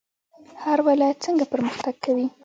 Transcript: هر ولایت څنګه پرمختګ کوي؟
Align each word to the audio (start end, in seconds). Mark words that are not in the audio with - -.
هر 0.63 0.77
ولایت 0.87 1.17
څنګه 1.25 1.45
پرمختګ 1.53 1.95
کوي؟ 2.05 2.27